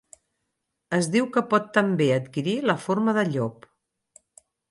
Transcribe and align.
Es 0.99 1.09
diu 1.15 1.27
que 1.35 1.43
pot 1.51 1.67
també 1.79 2.09
adquirir 2.15 2.57
la 2.71 2.77
forma 2.87 3.17
de 3.21 3.27
llop. 3.35 3.71